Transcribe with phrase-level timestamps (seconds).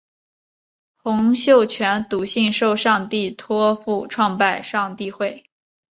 [0.97, 5.43] 洪秀全笃信受上帝托负创拜上帝会。